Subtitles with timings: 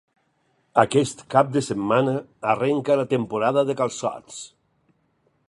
[0.83, 2.15] Aquest cap de setmana,
[2.55, 4.43] arrenca la temporada de calçots.